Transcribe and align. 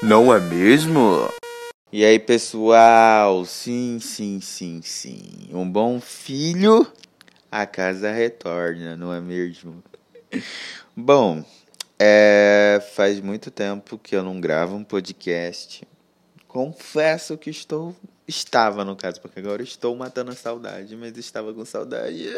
Não 0.00 0.32
é 0.32 0.38
mesmo? 0.38 1.28
E 1.92 2.04
aí, 2.04 2.20
pessoal? 2.20 3.44
Sim, 3.44 3.98
sim, 4.00 4.40
sim, 4.40 4.80
sim. 4.80 5.48
Um 5.52 5.68
bom 5.68 6.00
filho, 6.00 6.86
a 7.50 7.66
casa 7.66 8.12
retorna, 8.12 8.96
não 8.96 9.12
é 9.12 9.20
mesmo? 9.20 9.82
Bom, 10.96 11.44
é, 11.98 12.80
faz 12.94 13.18
muito 13.18 13.50
tempo 13.50 13.98
que 13.98 14.14
eu 14.14 14.22
não 14.22 14.40
gravo 14.40 14.76
um 14.76 14.84
podcast. 14.84 15.82
Confesso 16.46 17.36
que 17.36 17.50
estou. 17.50 17.96
Estava, 18.26 18.84
no 18.84 18.94
caso, 18.94 19.20
porque 19.20 19.40
agora 19.40 19.64
estou 19.64 19.96
matando 19.96 20.30
a 20.30 20.36
saudade, 20.36 20.94
mas 20.94 21.16
estava 21.16 21.52
com 21.52 21.64
saudade. 21.64 22.28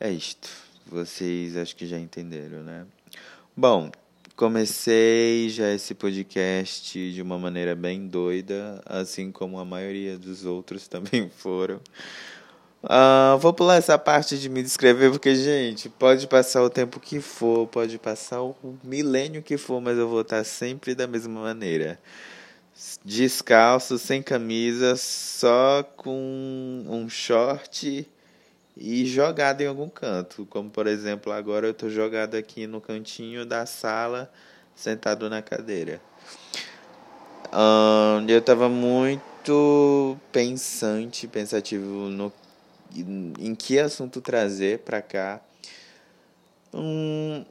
É 0.00 0.10
isto. 0.10 0.48
Vocês 0.86 1.56
acho 1.56 1.76
que 1.76 1.86
já 1.86 1.98
entenderam, 1.98 2.62
né? 2.62 2.86
Bom, 3.54 3.92
comecei 4.36 5.48
já 5.48 5.72
esse 5.72 5.94
podcast 5.94 7.12
de 7.12 7.22
uma 7.22 7.38
maneira 7.38 7.74
bem 7.74 8.06
doida, 8.06 8.82
assim 8.86 9.30
como 9.30 9.58
a 9.58 9.64
maioria 9.64 10.18
dos 10.18 10.44
outros 10.44 10.86
também 10.88 11.28
foram. 11.28 11.80
Uh, 12.82 13.38
vou 13.38 13.52
pular 13.52 13.76
essa 13.76 13.96
parte 13.96 14.36
de 14.36 14.48
me 14.48 14.62
descrever, 14.62 15.10
porque, 15.10 15.36
gente, 15.36 15.88
pode 15.88 16.26
passar 16.26 16.62
o 16.62 16.70
tempo 16.70 16.98
que 16.98 17.20
for, 17.20 17.68
pode 17.68 17.96
passar 17.98 18.42
o 18.42 18.56
milênio 18.82 19.42
que 19.42 19.56
for, 19.56 19.80
mas 19.80 19.96
eu 19.96 20.08
vou 20.08 20.22
estar 20.22 20.42
sempre 20.42 20.94
da 20.94 21.06
mesma 21.06 21.40
maneira. 21.40 21.98
Descalço, 23.04 23.98
sem 23.98 24.20
camisa, 24.22 24.96
só 24.96 25.84
com 25.96 26.84
um 26.88 27.08
short 27.08 28.08
e 28.76 29.06
jogado 29.06 29.60
em 29.60 29.66
algum 29.66 29.88
canto. 29.88 30.46
Como, 30.46 30.70
por 30.70 30.86
exemplo, 30.86 31.32
agora 31.32 31.66
eu 31.66 31.72
estou 31.72 31.90
jogado 31.90 32.34
aqui 32.34 32.66
no 32.66 32.80
cantinho 32.80 33.44
da 33.44 33.66
sala, 33.66 34.32
sentado 34.74 35.28
na 35.28 35.42
cadeira. 35.42 36.00
Eu 38.26 38.38
estava 38.38 38.68
muito 38.68 40.16
pensante, 40.32 41.28
pensativo 41.28 42.08
no 42.08 42.32
em 42.94 43.54
que 43.54 43.78
assunto 43.78 44.20
trazer 44.20 44.80
para 44.80 45.00
cá. 45.00 45.40
Hum, 46.72 47.44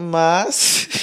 mas. 0.00 0.88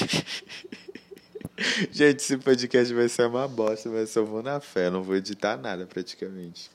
Gente, 1.92 2.22
esse 2.22 2.38
podcast 2.38 2.94
vai 2.94 3.10
ser 3.10 3.28
uma 3.28 3.48
bosta, 3.48 3.90
mas 3.90 4.16
eu 4.16 4.26
vou 4.26 4.42
na 4.42 4.60
fé, 4.60 4.90
não 4.90 5.04
vou 5.04 5.16
editar 5.16 5.58
nada 5.58 5.86
praticamente. 5.86 6.72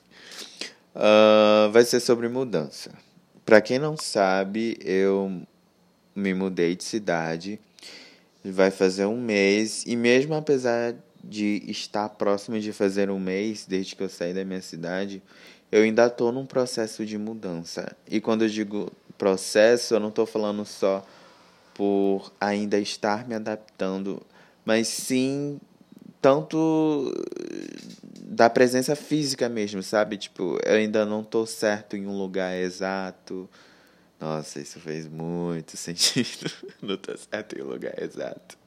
Uh, 0.95 1.69
vai 1.71 1.83
ser 1.83 1.99
sobre 1.99 2.29
mudança. 2.29 2.91
Para 3.45 3.61
quem 3.61 3.77
não 3.77 3.97
sabe, 3.97 4.77
eu 4.81 5.41
me 6.15 6.33
mudei 6.33 6.75
de 6.75 6.83
cidade. 6.83 7.59
Vai 8.43 8.71
fazer 8.71 9.05
um 9.05 9.19
mês. 9.19 9.83
E 9.85 9.95
mesmo 9.95 10.33
apesar 10.33 10.95
de 11.23 11.63
estar 11.67 12.07
próximo 12.09 12.59
de 12.59 12.71
fazer 12.71 13.09
um 13.09 13.19
mês, 13.19 13.65
desde 13.67 13.95
que 13.95 14.03
eu 14.03 14.09
saí 14.09 14.33
da 14.33 14.45
minha 14.45 14.61
cidade, 14.61 15.21
eu 15.71 15.83
ainda 15.83 16.05
estou 16.05 16.31
num 16.31 16.45
processo 16.45 17.05
de 17.05 17.17
mudança. 17.17 17.95
E 18.09 18.21
quando 18.21 18.43
eu 18.43 18.49
digo 18.49 18.91
processo, 19.17 19.95
eu 19.95 19.99
não 19.99 20.09
estou 20.09 20.25
falando 20.25 20.65
só 20.65 21.05
por 21.73 22.31
ainda 22.39 22.79
estar 22.79 23.27
me 23.27 23.35
adaptando, 23.35 24.21
mas 24.63 24.87
sim 24.87 25.59
tanto 26.21 27.13
da 28.27 28.49
presença 28.49 28.95
física 28.95 29.47
mesmo, 29.47 29.83
sabe? 29.83 30.17
Tipo, 30.17 30.57
eu 30.65 30.75
ainda 30.75 31.05
não 31.05 31.21
estou 31.21 31.45
certo 31.45 31.95
em 31.95 32.07
um 32.07 32.17
lugar 32.17 32.57
exato. 32.57 33.47
Nossa, 34.19 34.59
isso 34.59 34.79
fez 34.79 35.07
muito 35.07 35.77
sentido. 35.77 36.51
não 36.81 36.95
estou 36.95 37.15
certo 37.17 37.57
em 37.57 37.61
um 37.61 37.67
lugar 37.67 37.93
exato. 38.01 38.57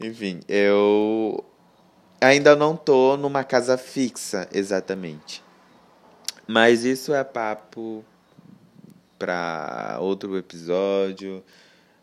Enfim, 0.00 0.40
eu 0.48 1.44
ainda 2.20 2.56
não 2.56 2.74
estou 2.74 3.16
numa 3.16 3.44
casa 3.44 3.78
fixa 3.78 4.48
exatamente. 4.52 5.42
Mas 6.46 6.84
isso 6.84 7.14
é 7.14 7.22
papo 7.22 8.04
para 9.16 9.98
outro 10.00 10.36
episódio, 10.36 11.44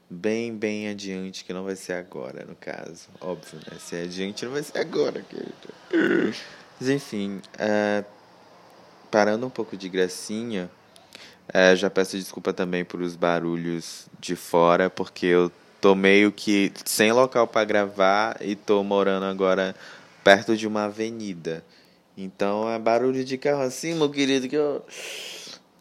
bem, 0.10 0.56
bem 0.56 0.88
adiante, 0.88 1.44
que 1.44 1.52
não 1.52 1.66
vai 1.66 1.76
ser 1.76 1.94
agora, 1.94 2.46
no 2.46 2.56
caso. 2.56 3.10
Óbvio, 3.20 3.60
né? 3.70 3.78
Se 3.80 3.98
é 3.98 4.04
adiante, 4.04 4.46
não 4.46 4.54
vai 4.54 4.64
ser 4.64 4.78
agora, 4.78 5.22
querido. 5.22 6.46
Mas 6.80 6.90
enfim, 6.90 7.42
é, 7.58 8.04
parando 9.12 9.46
um 9.46 9.50
pouco 9.50 9.76
de 9.76 9.90
gracinha, 9.90 10.70
é, 11.52 11.76
já 11.76 11.90
peço 11.90 12.18
desculpa 12.18 12.54
também 12.54 12.86
por 12.86 13.02
os 13.02 13.16
barulhos 13.16 14.08
de 14.20 14.36
fora, 14.36 14.90
porque 14.90 15.26
eu 15.26 15.52
tô 15.82 15.96
meio 15.96 16.32
que 16.32 16.72
sem 16.86 17.12
local 17.12 17.48
para 17.48 17.66
gravar 17.66 18.38
e 18.42 18.56
tô 18.56 18.84
morando 18.84 19.26
agora 19.26 19.76
perto 20.24 20.56
de 20.56 20.68
uma 20.68 20.86
avenida. 20.86 21.64
Então 22.16 22.70
é 22.70 22.78
barulho 22.78 23.24
de 23.24 23.38
carro 23.38 23.62
assim, 23.62 23.96
meu 23.96 24.10
querido, 24.10 24.48
que 24.48 24.56
eu. 24.56 24.86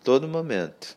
Todo 0.02 0.26
momento. 0.26 0.96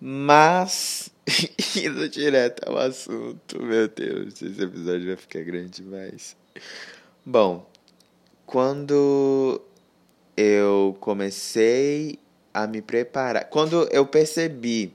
Mas, 0.00 1.10
indo 1.74 2.08
direto 2.08 2.68
ao 2.68 2.76
assunto, 2.76 3.62
meu 3.62 3.88
Deus, 3.88 4.42
esse 4.42 4.62
episódio 4.62 5.06
vai 5.06 5.16
ficar 5.16 5.42
grande 5.42 5.82
demais. 5.82 6.36
Bom, 7.24 7.66
quando 8.46 9.60
eu 10.36 10.96
comecei 11.00 12.18
a 12.54 12.66
me 12.66 12.80
preparar, 12.80 13.46
quando 13.50 13.88
eu 13.90 14.06
percebi, 14.06 14.94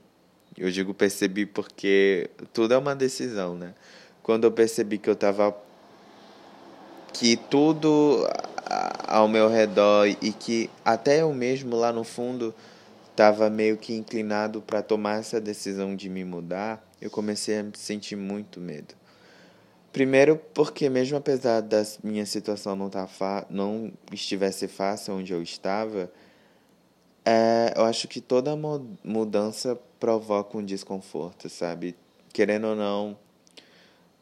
eu 0.58 0.72
digo 0.72 0.94
percebi 0.94 1.46
porque 1.46 2.30
tudo 2.54 2.74
é 2.74 2.78
uma 2.78 2.96
decisão, 2.96 3.56
né? 3.56 3.76
Quando 4.24 4.46
eu 4.46 4.52
percebi 4.52 4.98
que 4.98 5.10
eu 5.10 5.16
tava 5.16 5.56
que 7.14 7.36
tudo 7.36 8.26
ao 9.08 9.28
meu 9.28 9.50
redor 9.50 10.08
e 10.08 10.32
que 10.32 10.70
até 10.86 11.22
eu 11.22 11.34
mesmo 11.34 11.76
lá 11.76 11.92
no 11.92 12.04
fundo 12.04 12.56
estava 13.10 13.50
meio 13.50 13.76
que 13.78 13.94
inclinado 13.94 14.62
para 14.62 14.82
tomar 14.82 15.20
essa 15.20 15.40
decisão 15.42 15.96
de 15.96 16.10
me 16.10 16.24
mudar, 16.24 16.82
eu 17.02 17.10
comecei 17.10 17.60
a 17.60 17.66
sentir 17.74 18.16
muito 18.16 18.62
medo. 18.62 18.96
Primeiro 19.92 20.38
porque 20.54 20.90
mesmo 20.90 21.18
apesar 21.18 21.62
da 21.62 21.84
minha 22.04 22.26
situação 22.26 22.76
não, 22.76 22.90
tá 22.90 23.08
não 23.50 23.92
estivesse 24.12 24.68
fácil 24.68 25.16
onde 25.16 25.34
eu 25.34 25.44
estava, 25.44 26.10
é, 27.26 27.74
eu 27.76 27.84
acho 27.84 28.08
que 28.08 28.22
toda 28.22 28.56
mudança 29.04 29.78
provoca 30.00 30.58
um 30.58 30.64
desconforto, 30.64 31.50
sabe? 31.50 31.96
Querendo 32.34 32.68
ou 32.68 32.76
não, 32.76 33.18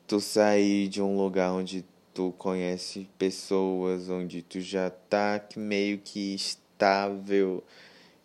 tu 0.08 0.20
sair 0.20 0.88
de 0.88 1.02
um 1.02 1.16
lugar 1.16 1.52
onde 1.52 1.86
tu 2.16 2.34
conhece 2.38 3.08
pessoas, 3.18 4.10
onde 4.10 4.42
tu 4.42 4.60
já 4.60 4.90
tá 4.90 5.40
meio 5.56 6.00
que 6.00 6.34
estável 6.34 7.64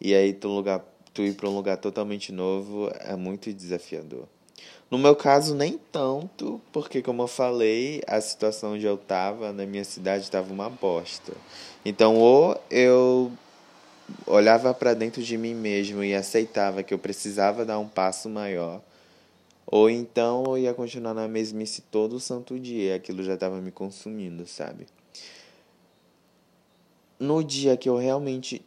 e 0.00 0.14
aí 0.14 0.32
tu, 0.32 0.48
lugar, 0.48 0.82
tu 1.12 1.22
ir 1.22 1.34
para 1.34 1.48
um 1.48 1.54
lugar 1.54 1.76
totalmente 1.76 2.32
novo 2.32 2.90
é 3.00 3.14
muito 3.14 3.52
desafiador. 3.52 4.26
No 4.90 4.98
meu 4.98 5.16
caso, 5.16 5.54
nem 5.54 5.78
tanto, 5.90 6.60
porque, 6.72 7.02
como 7.02 7.22
eu 7.22 7.26
falei, 7.26 8.02
a 8.06 8.20
situação 8.20 8.74
onde 8.74 8.84
eu 8.86 8.96
tava, 8.96 9.52
na 9.52 9.66
minha 9.66 9.84
cidade, 9.84 10.24
estava 10.24 10.52
uma 10.52 10.70
bosta. 10.70 11.32
Então, 11.84 12.16
ou 12.16 12.60
eu 12.70 13.32
olhava 14.26 14.72
para 14.74 14.94
dentro 14.94 15.22
de 15.22 15.36
mim 15.36 15.54
mesmo 15.54 16.04
e 16.04 16.14
aceitava 16.14 16.82
que 16.82 16.92
eu 16.92 16.98
precisava 16.98 17.64
dar 17.64 17.78
um 17.78 17.88
passo 17.88 18.28
maior 18.28 18.82
ou 19.66 19.88
então 19.88 20.44
eu 20.46 20.58
ia 20.58 20.74
continuar 20.74 21.14
na 21.14 21.26
mesmice 21.26 21.82
todo 21.82 22.16
o 22.16 22.20
santo 22.20 22.58
dia, 22.58 22.96
aquilo 22.96 23.22
já 23.22 23.34
estava 23.34 23.60
me 23.60 23.70
consumindo, 23.70 24.46
sabe? 24.46 24.86
No 27.18 27.42
dia 27.42 27.76
que 27.76 27.88
eu 27.88 27.96
realmente 27.96 28.64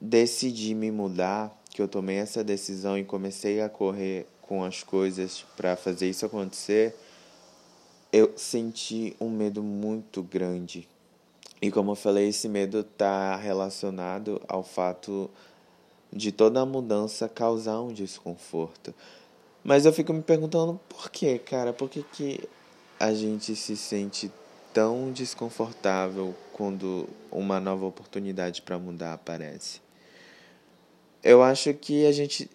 decidi 0.00 0.74
me 0.74 0.90
mudar, 0.90 1.56
que 1.72 1.80
eu 1.80 1.88
tomei 1.88 2.16
essa 2.16 2.44
decisão 2.44 2.98
e 2.98 3.04
comecei 3.04 3.62
a 3.62 3.68
correr 3.68 4.26
com 4.42 4.62
as 4.62 4.82
coisas 4.82 5.44
para 5.56 5.74
fazer 5.74 6.10
isso 6.10 6.26
acontecer, 6.26 6.94
eu 8.12 8.32
senti 8.36 9.16
um 9.18 9.30
medo 9.30 9.62
muito 9.62 10.22
grande. 10.22 10.86
E 11.62 11.70
como 11.70 11.92
eu 11.92 11.94
falei, 11.94 12.28
esse 12.28 12.48
medo 12.48 12.80
está 12.80 13.36
relacionado 13.36 14.40
ao 14.46 14.62
fato 14.62 15.30
de 16.12 16.30
toda 16.30 16.60
a 16.60 16.66
mudança 16.66 17.28
causar 17.28 17.80
um 17.80 17.92
desconforto. 17.92 18.94
Mas 19.64 19.86
eu 19.86 19.92
fico 19.92 20.12
me 20.12 20.22
perguntando 20.22 20.78
por 20.88 21.08
que, 21.08 21.38
cara? 21.38 21.72
Por 21.72 21.88
que, 21.88 22.02
que 22.02 22.40
a 23.00 23.14
gente 23.14 23.56
se 23.56 23.76
sente 23.76 24.30
tão 24.74 25.10
desconfortável 25.10 26.34
quando 26.52 27.08
uma 27.30 27.58
nova 27.60 27.86
oportunidade 27.86 28.60
para 28.60 28.78
mudar 28.78 29.14
aparece? 29.14 29.81
Eu 31.22 31.42
acho 31.42 31.72
que 31.74 32.06
a 32.06 32.12
gente 32.12 32.50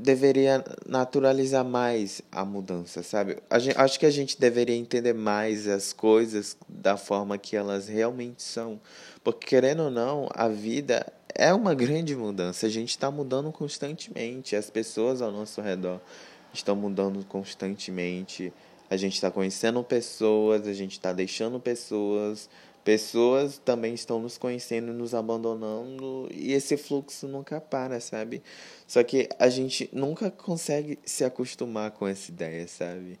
deveria 0.00 0.64
naturalizar 0.86 1.64
mais 1.64 2.22
a 2.32 2.44
mudança, 2.44 3.02
sabe? 3.02 3.36
Gente, 3.58 3.78
acho 3.78 4.00
que 4.00 4.06
a 4.06 4.10
gente 4.10 4.40
deveria 4.40 4.74
entender 4.74 5.12
mais 5.12 5.68
as 5.68 5.92
coisas 5.92 6.56
da 6.68 6.96
forma 6.96 7.36
que 7.36 7.54
elas 7.54 7.86
realmente 7.86 8.42
são. 8.42 8.80
Porque, 9.22 9.46
querendo 9.46 9.84
ou 9.84 9.90
não, 9.90 10.28
a 10.34 10.48
vida 10.48 11.06
é 11.34 11.52
uma 11.52 11.74
grande 11.74 12.16
mudança. 12.16 12.66
A 12.66 12.70
gente 12.70 12.90
está 12.90 13.10
mudando 13.10 13.52
constantemente, 13.52 14.56
as 14.56 14.70
pessoas 14.70 15.20
ao 15.20 15.30
nosso 15.30 15.60
redor 15.60 16.00
estão 16.52 16.74
mudando 16.74 17.24
constantemente. 17.26 18.52
a 18.88 18.96
gente 18.96 19.14
está 19.14 19.30
conhecendo 19.30 19.84
pessoas, 19.84 20.66
a 20.66 20.72
gente 20.72 20.92
está 20.92 21.12
deixando 21.12 21.60
pessoas, 21.60 22.50
pessoas 22.90 23.56
também 23.64 23.94
estão 23.94 24.20
nos 24.20 24.36
conhecendo 24.36 24.90
e 24.90 24.92
nos 24.92 25.14
abandonando, 25.14 26.28
e 26.34 26.52
esse 26.52 26.76
fluxo 26.76 27.28
nunca 27.28 27.60
para, 27.60 28.00
sabe? 28.00 28.42
Só 28.84 29.00
que 29.04 29.28
a 29.38 29.48
gente 29.48 29.88
nunca 29.92 30.28
consegue 30.28 30.98
se 31.04 31.22
acostumar 31.22 31.92
com 31.92 32.04
essa 32.04 32.32
ideia, 32.32 32.66
sabe? 32.66 33.16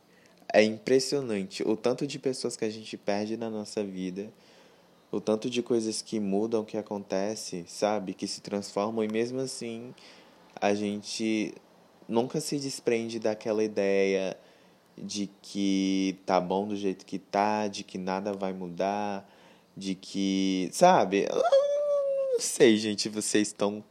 É 0.52 0.60
impressionante 0.60 1.62
o 1.62 1.76
tanto 1.76 2.04
de 2.04 2.18
pessoas 2.18 2.56
que 2.56 2.64
a 2.64 2.68
gente 2.68 2.96
perde 2.96 3.36
na 3.36 3.48
nossa 3.48 3.84
vida, 3.84 4.28
o 5.08 5.20
tanto 5.20 5.48
de 5.48 5.62
coisas 5.62 6.02
que 6.02 6.18
mudam, 6.18 6.64
que 6.64 6.76
acontece, 6.76 7.64
sabe? 7.68 8.12
Que 8.12 8.26
se 8.26 8.40
transformam, 8.40 9.04
e 9.04 9.08
mesmo 9.08 9.38
assim 9.38 9.94
a 10.60 10.74
gente 10.74 11.54
nunca 12.08 12.40
se 12.40 12.58
desprende 12.58 13.20
daquela 13.20 13.62
ideia 13.62 14.36
de 14.98 15.30
que 15.40 16.18
tá 16.26 16.40
bom 16.40 16.66
do 16.66 16.74
jeito 16.74 17.06
que 17.06 17.20
tá, 17.20 17.68
de 17.68 17.84
que 17.84 17.98
nada 17.98 18.32
vai 18.32 18.52
mudar, 18.52 19.24
de 19.76 19.94
que, 19.94 20.68
sabe? 20.72 21.26
Não 21.30 22.40
sei, 22.40 22.76
gente, 22.76 23.08
vocês 23.08 23.48
estão 23.48 23.84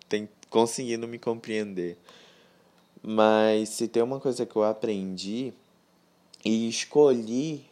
conseguindo 0.49 1.07
me 1.07 1.19
compreender. 1.19 1.97
Mas 3.01 3.69
se 3.69 3.87
tem 3.87 4.03
uma 4.03 4.19
coisa 4.19 4.45
que 4.45 4.55
eu 4.55 4.63
aprendi 4.63 5.53
e 6.43 6.67
escolhi 6.67 7.65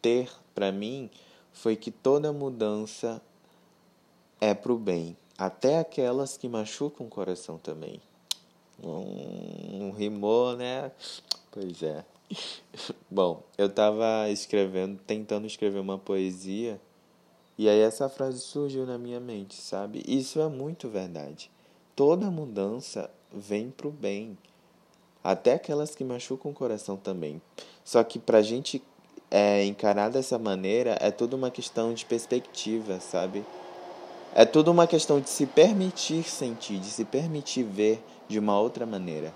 ter 0.00 0.30
para 0.54 0.70
mim 0.70 1.10
foi 1.52 1.76
que 1.76 1.90
toda 1.90 2.32
mudança 2.32 3.22
é 4.40 4.52
pro 4.54 4.76
bem, 4.76 5.16
até 5.38 5.78
aquelas 5.78 6.36
que 6.36 6.48
machucam 6.48 7.06
o 7.06 7.10
coração 7.10 7.58
também. 7.58 8.00
Não, 8.82 9.04
não 9.78 9.90
rimou, 9.92 10.56
né? 10.56 10.90
Pois 11.50 11.82
é. 11.82 12.04
Bom, 13.10 13.42
eu 13.56 13.68
tava 13.68 14.28
escrevendo, 14.30 14.98
tentando 15.06 15.46
escrever 15.46 15.78
uma 15.78 15.98
poesia, 15.98 16.80
e 17.58 17.68
aí 17.68 17.80
essa 17.80 18.08
frase 18.08 18.40
surgiu 18.40 18.86
na 18.86 18.96
minha 18.98 19.20
mente, 19.20 19.54
sabe? 19.54 20.02
Isso 20.06 20.40
é 20.40 20.48
muito 20.48 20.88
verdade. 20.88 21.50
Toda 21.94 22.30
mudança 22.30 23.10
vem 23.32 23.70
pro 23.70 23.90
bem. 23.90 24.36
Até 25.22 25.54
aquelas 25.54 25.94
que 25.94 26.02
machucam 26.02 26.50
o 26.50 26.54
coração 26.54 26.96
também. 26.96 27.40
Só 27.84 28.02
que 28.02 28.18
pra 28.18 28.42
gente 28.42 28.82
é, 29.30 29.64
encarar 29.64 30.10
dessa 30.10 30.38
maneira 30.38 30.96
é 31.00 31.10
tudo 31.10 31.34
uma 31.34 31.50
questão 31.50 31.92
de 31.94 32.04
perspectiva, 32.04 32.98
sabe? 33.00 33.44
É 34.34 34.44
tudo 34.44 34.70
uma 34.70 34.86
questão 34.86 35.20
de 35.20 35.28
se 35.28 35.46
permitir 35.46 36.24
sentir, 36.24 36.78
de 36.78 36.86
se 36.86 37.04
permitir 37.04 37.62
ver 37.62 38.02
de 38.28 38.38
uma 38.38 38.58
outra 38.58 38.86
maneira. 38.86 39.32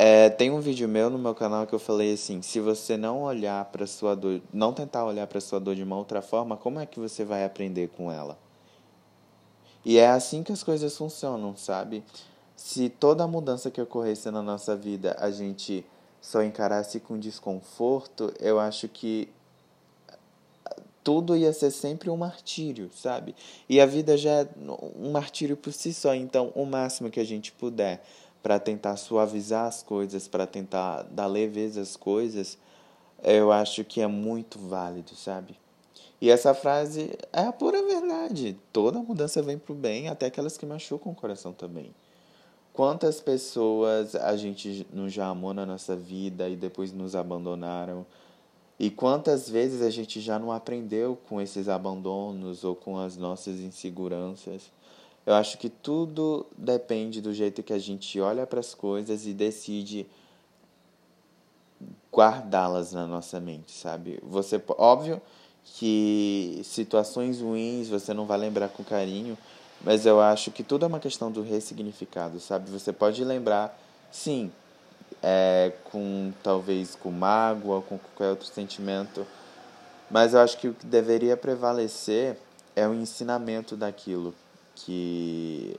É, 0.00 0.30
tem 0.30 0.48
um 0.48 0.60
vídeo 0.60 0.88
meu 0.88 1.10
no 1.10 1.18
meu 1.18 1.34
canal 1.34 1.66
que 1.66 1.74
eu 1.74 1.78
falei 1.80 2.12
assim: 2.12 2.40
se 2.40 2.60
você 2.60 2.96
não 2.96 3.24
olhar 3.24 3.64
para 3.64 3.84
sua 3.84 4.14
dor, 4.14 4.40
não 4.52 4.72
tentar 4.72 5.04
olhar 5.04 5.26
para 5.26 5.40
sua 5.40 5.58
dor 5.58 5.74
de 5.74 5.82
uma 5.82 5.96
outra 5.96 6.22
forma, 6.22 6.56
como 6.56 6.78
é 6.78 6.86
que 6.86 7.00
você 7.00 7.24
vai 7.24 7.44
aprender 7.44 7.88
com 7.88 8.12
ela? 8.12 8.38
E 9.84 9.98
é 9.98 10.06
assim 10.06 10.44
que 10.44 10.52
as 10.52 10.62
coisas 10.62 10.96
funcionam, 10.96 11.56
sabe? 11.56 12.04
Se 12.54 12.88
toda 12.88 13.26
mudança 13.26 13.72
que 13.72 13.82
ocorresse 13.82 14.30
na 14.30 14.40
nossa 14.40 14.76
vida 14.76 15.16
a 15.18 15.32
gente 15.32 15.84
só 16.20 16.44
encarasse 16.44 17.00
com 17.00 17.18
desconforto, 17.18 18.32
eu 18.38 18.60
acho 18.60 18.86
que 18.86 19.28
tudo 21.02 21.36
ia 21.36 21.52
ser 21.52 21.72
sempre 21.72 22.08
um 22.08 22.16
martírio, 22.16 22.88
sabe? 22.94 23.34
E 23.68 23.80
a 23.80 23.86
vida 23.86 24.16
já 24.16 24.42
é 24.42 24.48
um 24.96 25.10
martírio 25.10 25.56
por 25.56 25.72
si 25.72 25.92
só, 25.92 26.14
então 26.14 26.52
o 26.54 26.64
máximo 26.64 27.10
que 27.10 27.18
a 27.18 27.24
gente 27.24 27.50
puder 27.50 28.00
para 28.48 28.58
tentar 28.58 28.96
suavizar 28.96 29.66
as 29.66 29.82
coisas, 29.82 30.26
para 30.26 30.46
tentar 30.46 31.02
dar 31.10 31.26
leveza 31.26 31.82
às 31.82 31.96
coisas, 31.96 32.56
eu 33.22 33.52
acho 33.52 33.84
que 33.84 34.00
é 34.00 34.06
muito 34.06 34.58
válido, 34.58 35.14
sabe? 35.14 35.54
E 36.18 36.30
essa 36.30 36.54
frase 36.54 37.10
é 37.30 37.42
a 37.42 37.52
pura 37.52 37.82
verdade. 37.82 38.58
Toda 38.72 39.00
mudança 39.00 39.42
vem 39.42 39.58
pro 39.58 39.74
bem, 39.74 40.08
até 40.08 40.24
aquelas 40.24 40.56
que 40.56 40.64
machucam 40.64 41.12
o 41.12 41.14
coração 41.14 41.52
também. 41.52 41.94
Quantas 42.72 43.20
pessoas 43.20 44.14
a 44.14 44.34
gente 44.34 44.86
não 44.94 45.10
já 45.10 45.26
amou 45.26 45.52
na 45.52 45.66
nossa 45.66 45.94
vida 45.94 46.48
e 46.48 46.56
depois 46.56 46.90
nos 46.90 47.14
abandonaram? 47.14 48.06
E 48.80 48.88
quantas 48.88 49.46
vezes 49.46 49.82
a 49.82 49.90
gente 49.90 50.22
já 50.22 50.38
não 50.38 50.50
aprendeu 50.50 51.18
com 51.28 51.38
esses 51.38 51.68
abandonos 51.68 52.64
ou 52.64 52.74
com 52.74 52.96
as 52.96 53.14
nossas 53.14 53.60
inseguranças? 53.60 54.70
Eu 55.28 55.34
acho 55.34 55.58
que 55.58 55.68
tudo 55.68 56.46
depende 56.56 57.20
do 57.20 57.34
jeito 57.34 57.62
que 57.62 57.74
a 57.74 57.78
gente 57.78 58.18
olha 58.18 58.46
para 58.46 58.60
as 58.60 58.72
coisas 58.72 59.26
e 59.26 59.34
decide 59.34 60.06
guardá-las 62.10 62.94
na 62.94 63.06
nossa 63.06 63.38
mente, 63.38 63.72
sabe? 63.72 64.18
Você, 64.22 64.58
óbvio 64.78 65.20
que 65.62 66.62
situações 66.64 67.42
ruins 67.42 67.90
você 67.90 68.14
não 68.14 68.24
vai 68.24 68.38
lembrar 68.38 68.70
com 68.70 68.82
carinho, 68.82 69.36
mas 69.82 70.06
eu 70.06 70.18
acho 70.18 70.50
que 70.50 70.62
tudo 70.62 70.86
é 70.86 70.88
uma 70.88 70.98
questão 70.98 71.30
do 71.30 71.42
ressignificado, 71.42 72.40
sabe? 72.40 72.70
Você 72.70 72.90
pode 72.90 73.22
lembrar, 73.22 73.78
sim, 74.10 74.50
é, 75.22 75.74
com 75.90 76.32
talvez 76.42 76.94
com 76.94 77.10
mágoa, 77.10 77.82
com 77.82 77.98
qualquer 77.98 78.30
outro 78.30 78.46
sentimento, 78.46 79.26
mas 80.10 80.32
eu 80.32 80.40
acho 80.40 80.56
que 80.56 80.68
o 80.68 80.72
que 80.72 80.86
deveria 80.86 81.36
prevalecer 81.36 82.38
é 82.74 82.88
o 82.88 82.94
ensinamento 82.94 83.76
daquilo 83.76 84.34
que 84.84 85.74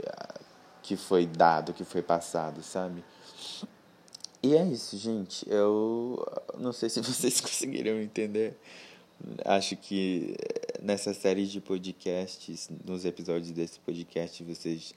que 0.81 0.95
foi 0.95 1.25
dado, 1.27 1.73
que 1.73 1.83
foi 1.83 2.01
passado, 2.01 2.63
sabe? 2.63 3.03
E 4.41 4.55
é 4.55 4.65
isso, 4.65 4.97
gente. 4.97 5.45
Eu 5.49 6.25
não 6.57 6.71
sei 6.71 6.89
se 6.89 6.99
vocês 7.01 7.39
conseguiram 7.41 7.99
entender. 8.01 8.57
Acho 9.45 9.75
que 9.75 10.35
nessa 10.81 11.13
série 11.13 11.45
de 11.45 11.59
podcasts, 11.59 12.69
nos 12.85 13.05
episódios 13.05 13.51
desse 13.51 13.79
podcast, 13.81 14.43
vocês 14.43 14.93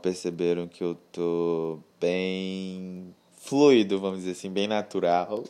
perceberam 0.00 0.68
que 0.68 0.82
eu 0.82 0.96
tô 1.10 1.80
bem 2.00 3.14
fluido, 3.34 3.98
vamos 3.98 4.20
dizer 4.20 4.32
assim, 4.32 4.50
bem 4.50 4.68
natural. 4.68 5.42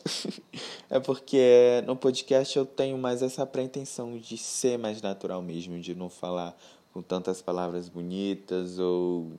é 0.89 0.99
porque 0.99 1.83
no 1.85 1.95
podcast 1.95 2.57
eu 2.57 2.65
tenho 2.65 2.97
mais 2.97 3.21
essa 3.21 3.45
pretensão 3.45 4.17
de 4.17 4.37
ser 4.37 4.79
mais 4.79 5.01
natural 5.01 5.41
mesmo, 5.41 5.79
de 5.79 5.93
não 5.93 6.09
falar 6.09 6.57
com 6.93 7.01
tantas 7.01 7.41
palavras 7.41 7.87
bonitas 7.87 8.79
ou 8.79 9.31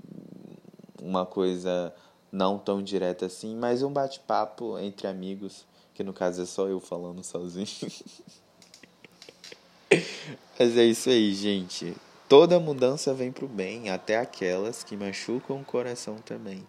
uma 1.00 1.26
coisa 1.26 1.94
não 2.31 2.58
tão 2.58 2.82
direta 2.82 3.26
assim, 3.26 3.54
mas 3.56 3.82
um 3.82 3.93
bate-papo 3.93 4.78
entre 4.78 5.06
amigos, 5.06 5.66
que 5.93 6.02
no 6.02 6.12
caso 6.12 6.43
é 6.43 6.46
só 6.46 6.66
eu 6.66 6.81
falando 6.81 7.22
sozinho. 7.22 7.66
mas 10.58 10.76
é 10.76 10.84
isso 10.84 11.10
aí, 11.10 11.34
gente. 11.34 11.94
Toda 12.29 12.58
mudança 12.58 13.12
vem 13.12 13.31
pro 13.31 13.46
bem, 13.46 13.91
até 13.91 14.17
aquelas 14.17 14.82
que 14.82 14.96
machucam 14.96 15.60
o 15.60 15.65
coração 15.65 16.17
também. 16.17 16.67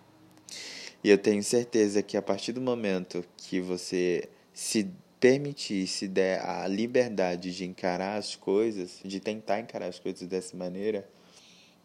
E 1.02 1.10
eu 1.10 1.18
tenho 1.18 1.42
certeza 1.42 2.04
que 2.04 2.18
a 2.18 2.22
partir 2.22 2.52
do 2.52 2.60
momento 2.60 3.24
que 3.38 3.62
você 3.62 4.30
se 4.54 4.90
permitir, 5.24 5.88
se 5.88 6.06
der 6.06 6.46
a 6.46 6.68
liberdade 6.68 7.56
de 7.56 7.64
encarar 7.64 8.18
as 8.18 8.36
coisas, 8.36 9.00
de 9.06 9.22
tentar 9.22 9.62
encarar 9.62 9.86
as 9.86 9.98
coisas 9.98 10.28
dessa 10.28 10.58
maneira, 10.58 11.08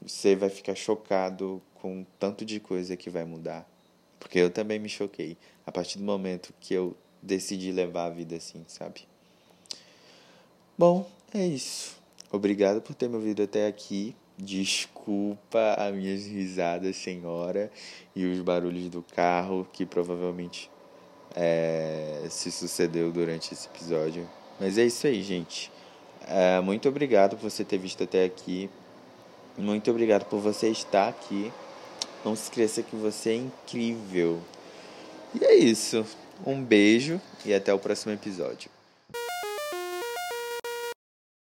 você 0.02 0.34
vai 0.34 0.50
ficar 0.50 0.74
chocado 0.74 1.62
com 1.76 2.04
tanto 2.18 2.44
de 2.44 2.58
coisa 2.58 2.96
que 2.96 3.08
vai 3.08 3.24
mudar. 3.24 3.64
Porque 4.18 4.40
eu 4.40 4.50
também 4.50 4.80
me 4.80 4.88
choquei 4.88 5.36
a 5.64 5.70
partir 5.70 5.98
do 5.98 6.04
momento 6.04 6.52
que 6.58 6.74
eu 6.74 6.96
decidi 7.22 7.70
levar 7.70 8.06
a 8.06 8.10
vida 8.10 8.34
assim, 8.34 8.64
sabe? 8.66 9.06
Bom, 10.76 11.08
é 11.32 11.46
isso. 11.46 11.96
Obrigado 12.32 12.82
por 12.82 12.96
ter 12.96 13.08
me 13.08 13.14
ouvido 13.14 13.44
até 13.44 13.68
aqui. 13.68 14.16
Desculpa 14.36 15.76
as 15.78 15.94
minhas 15.94 16.26
risadas 16.26 16.96
sem 16.96 17.24
hora 17.24 17.70
e 18.16 18.24
os 18.24 18.40
barulhos 18.40 18.90
do 18.90 19.00
carro 19.00 19.64
que 19.72 19.86
provavelmente 19.86 20.68
é, 21.34 22.26
se 22.30 22.50
sucedeu 22.50 23.10
durante 23.10 23.52
esse 23.52 23.68
episódio. 23.68 24.28
Mas 24.58 24.78
é 24.78 24.84
isso 24.84 25.06
aí, 25.06 25.22
gente. 25.22 25.70
É, 26.26 26.60
muito 26.60 26.88
obrigado 26.88 27.36
por 27.36 27.50
você 27.50 27.64
ter 27.64 27.78
visto 27.78 28.04
até 28.04 28.24
aqui. 28.24 28.68
Muito 29.56 29.90
obrigado 29.90 30.24
por 30.24 30.40
você 30.40 30.68
estar 30.68 31.08
aqui. 31.08 31.52
Não 32.24 32.34
se 32.34 32.44
esqueça 32.44 32.82
que 32.82 32.96
você 32.96 33.30
é 33.30 33.34
incrível. 33.36 34.40
E 35.34 35.44
é 35.44 35.54
isso. 35.54 36.04
Um 36.46 36.62
beijo 36.62 37.20
e 37.44 37.52
até 37.52 37.72
o 37.72 37.78
próximo 37.78 38.12
episódio. 38.12 38.77